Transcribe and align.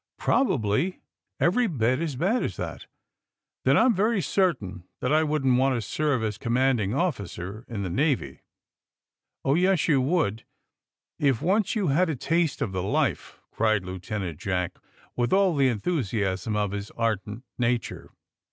*' 0.09 0.17
Probably 0.17 0.99
every 1.39 1.67
bit 1.67 1.99
as 1.99 2.15
bad 2.15 2.41
as 2.41 2.55
that." 2.57 2.87
^'Then 3.63 3.77
I'm 3.77 3.93
very 3.93 4.19
certain 4.19 4.83
tliat 4.99 5.11
I 5.13 5.21
wouldn't 5.23 5.59
want 5.59 5.75
to 5.75 5.81
serve 5.83 6.23
as 6.23 6.39
commanding 6.39 6.95
officer 6.95 7.65
in 7.67 7.83
the 7.83 7.89
Navy!" 7.91 8.31
^' 8.31 8.39
Oh, 9.45 9.53
yes, 9.53 9.87
you 9.87 10.01
would, 10.01 10.43
if 11.19 11.39
once 11.43 11.75
you 11.75 11.89
had 11.89 12.09
a 12.09 12.15
taste 12.15 12.63
of 12.63 12.71
the 12.71 12.81
life!" 12.81 13.39
cried 13.51 13.85
Lieutenant 13.85 14.39
Jack, 14.39 14.79
with 15.15 15.31
all 15.31 15.55
the 15.55 15.67
enthusiasm 15.67 16.55
of 16.55 16.71
his 16.71 16.89
ardent 16.97 17.43
nature. 17.59 18.09